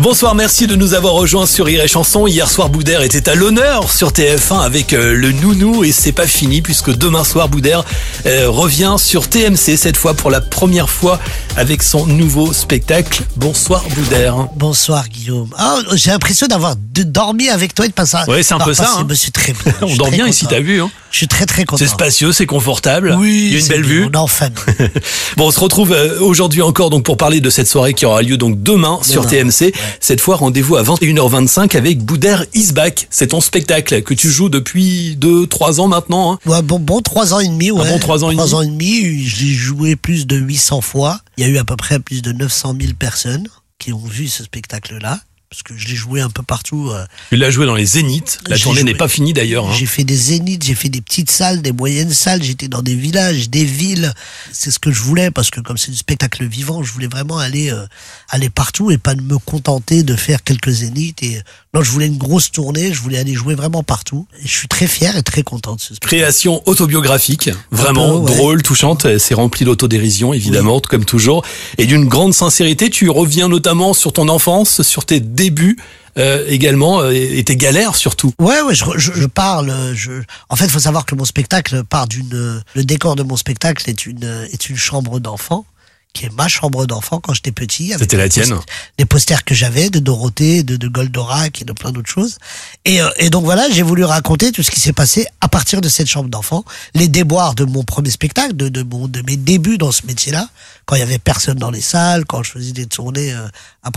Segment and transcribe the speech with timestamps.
[0.00, 2.26] Bonsoir, merci de nous avoir rejoints sur Rire et Chanson.
[2.26, 6.26] Hier soir, Boudère était à l'honneur sur TF1 avec euh, le Nounou et c'est pas
[6.26, 7.84] fini puisque demain soir, Boudère
[8.24, 11.20] euh, revient sur TMC cette fois pour la première fois
[11.54, 13.24] avec son nouveau spectacle.
[13.36, 14.48] Bonsoir, Boudère.
[14.56, 15.50] Bonsoir Guillaume.
[15.58, 18.16] Ah, j'ai l'impression d'avoir dormi avec toi et de passer.
[18.26, 19.06] Ouais, c'est un peu ça, hein.
[19.14, 19.74] Suis très bien.
[19.82, 21.78] On dort bien ici, t'as vu hein Je suis très très content.
[21.78, 23.16] C'est spacieux, c'est confortable.
[23.18, 24.04] Oui, il y a une belle bien, vue.
[24.06, 24.56] On est en famille.
[25.36, 28.22] Bon, on se retrouve euh, aujourd'hui encore donc pour parler de cette soirée qui aura
[28.22, 29.72] lieu donc demain, sur TMC.
[30.00, 33.06] Cette fois, rendez-vous à 21h25 avec Boudère Is Back.
[33.10, 36.32] C'est ton spectacle que tu joues depuis 2-3 ans maintenant.
[36.34, 36.38] hein.
[36.46, 37.88] Ouais, bon, bon, trois ans et demi, ouais.
[37.88, 38.54] bon trois ans et Trois demi.
[38.56, 41.20] ans et demi, je l'ai joué plus de 800 fois.
[41.38, 43.46] Il y a eu à peu près plus de 900 000 personnes
[43.78, 45.20] qui ont vu ce spectacle-là.
[45.50, 46.90] Parce que je l'ai joué un peu partout.
[46.92, 48.38] euh, Tu l'as joué dans les Zéniths.
[48.46, 48.84] La joué.
[48.84, 49.68] n'est pas finie d'ailleurs.
[49.68, 49.74] hein.
[49.76, 52.94] J'ai fait des zéniths, j'ai fait des petites salles, des moyennes salles, j'étais dans des
[52.94, 54.12] villages, des villes.
[54.52, 57.38] C'est ce que je voulais parce que comme c'est du spectacle vivant, je voulais vraiment
[57.38, 57.84] aller euh,
[58.28, 61.20] aller partout et pas me contenter de faire quelques zéniths.
[61.24, 61.40] Et
[61.74, 64.28] non, je voulais une grosse tournée, je voulais aller jouer vraiment partout.
[64.40, 66.14] Et je suis très fier et très content de ce spectacle.
[66.16, 68.36] Création autobiographique, vraiment peu, ouais.
[68.36, 71.44] drôle, touchante, c'est rempli d'autodérision évidemment, comme toujours,
[71.76, 72.88] et d'une grande sincérité.
[72.88, 75.78] Tu reviens notamment sur ton enfance, sur tes débuts
[76.18, 78.32] euh, également, euh, et tes galères surtout.
[78.38, 79.72] Ouais, ouais, je, parle.
[79.94, 80.22] Je...
[80.48, 82.62] En fait, il faut savoir que mon spectacle part d'une.
[82.74, 85.64] Le décor de mon spectacle est une est une chambre d'enfant,
[86.12, 87.92] qui est ma chambre d'enfant quand j'étais petit.
[87.98, 88.48] C'était la tienne.
[88.56, 92.36] post- Les posters que j'avais de Dorothée, de, de Goldorak et de plein d'autres choses.
[92.84, 95.80] Et, euh, et donc voilà, j'ai voulu raconter tout ce qui s'est passé à partir
[95.80, 99.36] de cette chambre d'enfant, les déboires de mon premier spectacle, de, de, mon, de mes
[99.36, 100.48] débuts dans ce métier-là,
[100.86, 103.46] quand il y avait personne dans les salles, quand je faisais des tournées euh,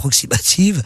[0.04, 0.84] approximatives.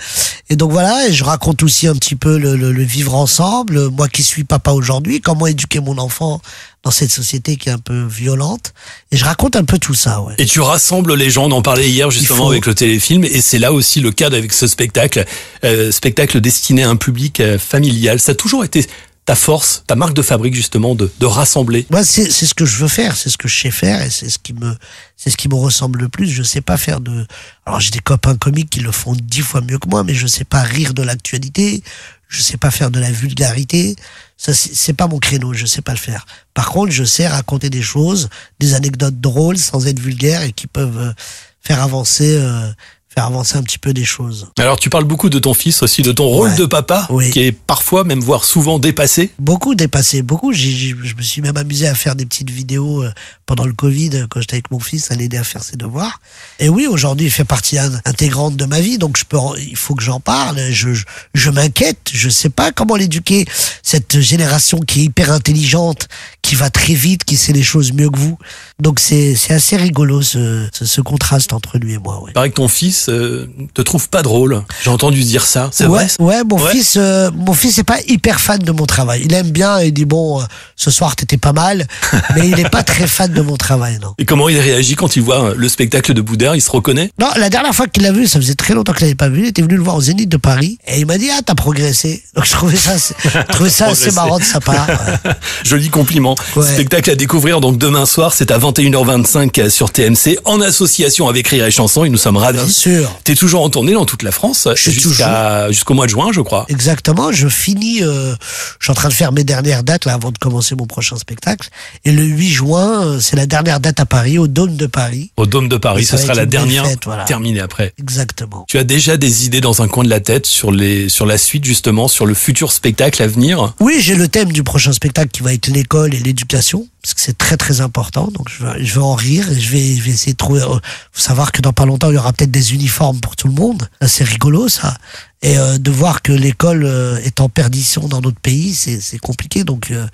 [0.50, 3.90] Et donc voilà, et je raconte aussi un petit peu le, le, le vivre ensemble,
[3.90, 6.42] moi qui suis papa aujourd'hui, comment éduquer mon enfant
[6.84, 8.74] dans cette société qui est un peu violente.
[9.12, 10.36] Et je raconte un peu tout ça, ouais.
[10.38, 12.52] Et tu rassembles les gens, on en parlait hier justement faut.
[12.52, 15.26] avec le téléfilm, et c'est là aussi le cas avec ce spectacle,
[15.64, 18.20] euh, spectacle destiné à un public euh, familial.
[18.20, 18.86] Ça a toujours été
[19.28, 21.86] ta force, ta marque de fabrique justement de, de rassembler.
[21.90, 24.30] Moi, c'est ce que je veux faire, c'est ce que je sais faire et c'est
[24.30, 24.74] ce qui me
[25.18, 26.30] c'est ce qui me ressemble le plus.
[26.30, 27.28] Je sais pas faire de.
[27.66, 30.28] Alors j'ai des copains comiques qui le font dix fois mieux que moi, mais je
[30.28, 31.84] sais pas rire de l'actualité.
[32.30, 33.98] Je sais pas faire de la vulgarité.
[34.38, 35.54] Ça, c'est c'est pas mon créneau.
[35.54, 36.26] Je sais pas le faire.
[36.54, 38.30] Par contre, je sais raconter des choses,
[38.62, 41.12] des anecdotes drôles sans être vulgaire et qui peuvent euh,
[41.60, 42.72] faire avancer, euh,
[43.18, 44.48] faire avancer un petit peu des choses.
[44.60, 46.56] Alors tu parles beaucoup de ton fils aussi, de ton rôle Ouais.
[46.56, 47.32] de papa, Oui.
[47.32, 49.32] qui est parfois, même voire souvent dépassé.
[49.40, 50.54] Beaucoup dépassé, beaucoup.
[50.54, 53.12] Je me suis même amusé à faire des petites vidéos euh,
[53.48, 56.22] pendant le Covid, euh, quand j'étais avec mon fils, à l'aider à faire ses devoirs.
[56.60, 59.76] Et oui, aujourd'hui, il fait partie in- intégrante de ma vie, donc je peux, il
[59.76, 60.60] faut que j'en parle.
[60.70, 61.04] Je, je,
[61.34, 61.98] je m'inquiète.
[62.14, 63.46] Je sais pas comment l'éduquer.
[63.82, 66.08] Cette génération qui est hyper intelligente,
[66.44, 68.38] qui va très vite, qui sait les choses mieux que vous.
[68.80, 72.22] Donc c'est, c'est assez rigolo ce, ce, ce contraste entre lui et moi.
[72.22, 72.30] Ouais.
[72.30, 74.64] Il paraît que ton fils euh, te trouve pas drôle.
[74.84, 75.70] J'ai entendu dire ça.
[75.72, 76.72] C'est ouais, vrai Ouais, mon Ouais.
[76.72, 79.22] fils, euh, mon fils est pas hyper fan de mon travail.
[79.26, 80.44] Il aime bien, il dit bon, euh,
[80.76, 81.88] ce soir t'étais pas mal,
[82.36, 84.14] mais il est pas très fan de mon travail, non.
[84.18, 87.12] Et comment il réagit quand il voit le spectacle de Boudère Il se reconnaît?
[87.20, 89.42] Non, la dernière fois qu'il l'a vu, ça faisait très longtemps qu'il l'avait pas vu.
[89.44, 91.56] Il était venu le voir au Zénith de Paris et il m'a dit ah t'as
[91.56, 92.24] progressé.
[92.36, 94.88] Donc je trouvais ça, je trouvais ça assez marrant de sa part.
[95.64, 96.36] Joli compliment.
[96.56, 96.66] Ouais.
[96.74, 101.66] Spectacle à découvrir donc demain soir, c'est à 21h25 sur TMC en association avec Rire
[101.66, 102.58] et Chanson et nous sommes ravis.
[102.60, 102.97] Bien sûr.
[103.24, 106.66] T'es toujours en tournée dans toute la France jusqu'au mois de juin, je crois.
[106.70, 108.36] Exactement, je finis, euh,
[108.80, 111.18] je suis en train de faire mes dernières dates là avant de commencer mon prochain
[111.18, 111.70] spectacle.
[112.06, 115.32] Et le 8 juin, euh, c'est la dernière date à Paris, au Dôme de Paris.
[115.38, 117.24] Au Dôme de Paris, ce sera la dernière fête, voilà.
[117.26, 117.94] terminée après.
[118.00, 118.66] Exactement.
[118.68, 121.38] Tu as déjà des idées dans un coin de la tête sur les sur la
[121.38, 123.74] suite justement, sur le futur spectacle à venir?
[123.80, 127.22] Oui, j'ai le thème du prochain spectacle qui va être l'école et l'éducation, parce que
[127.22, 128.28] c'est très très important.
[128.34, 130.62] Donc je vais, je vais en rire et je vais, je vais essayer de trouver.
[130.62, 130.76] euh,
[131.14, 133.54] faut savoir que dans pas longtemps il y aura peut-être des uniformes pour tout le
[133.54, 133.88] monde.
[134.06, 134.94] C'est rigolo ça.
[135.42, 139.20] Et euh, de voir que l'école euh, est en perdition dans notre pays, c'est c'est
[139.20, 139.64] compliqué.
[139.64, 140.06] Donc euh,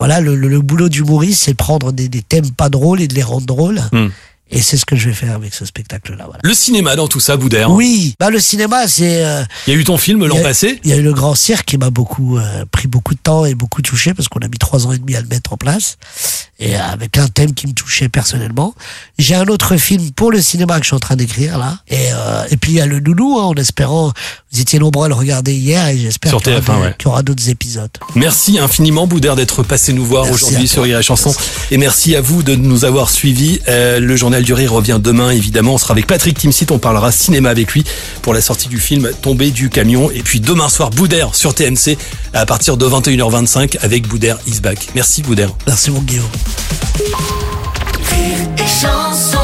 [0.00, 3.14] voilà, le, le, le boulot d'humoriste, c'est prendre des, des thèmes pas drôles et de
[3.14, 3.80] les rendre drôles.
[3.92, 4.08] Hmm.
[4.52, 6.24] Et c'est ce que je vais faire avec ce spectacle-là.
[6.24, 6.40] Voilà.
[6.42, 7.70] Le cinéma dans tout ça, Boudère?
[7.70, 10.80] Oui, bah le cinéma, c'est euh, Il y a eu ton film l'an passé?
[10.82, 13.44] il y a eu le grand cirque qui m'a beaucoup euh, pris beaucoup de temps
[13.44, 15.56] et beaucoup touché parce qu'on a mis trois ans et demi à le mettre en
[15.56, 15.98] place.
[16.60, 18.74] Et avec un thème qui me touchait personnellement.
[19.18, 21.78] J'ai un autre film pour le cinéma que je suis en train d'écrire là.
[21.88, 24.12] Et, euh, et puis il y a le Nounou, hein, en espérant.
[24.52, 26.94] Vous étiez nombreux à le regarder hier et j'espère qu'il y aura TF1, des- ouais.
[26.98, 27.90] qu'il y aura d'autres épisodes.
[28.14, 31.32] Merci infiniment Boudère d'être passé nous voir aujourd'hui sur Rire et Chanson.
[31.70, 33.60] Et merci à vous de nous avoir suivis.
[33.68, 35.74] Euh, le journal du rire revient demain évidemment.
[35.74, 36.66] On sera avec Patrick Timsit.
[36.72, 37.84] On parlera cinéma avec lui
[38.22, 40.10] pour la sortie du film Tombé du camion.
[40.10, 41.96] Et puis demain soir Boudère sur TMC
[42.34, 44.88] à partir de 21h25 avec Boudère is back.
[44.94, 45.50] Merci Boudère.
[45.66, 46.26] Merci mon Guillaume.
[48.10, 49.39] Rire et chanson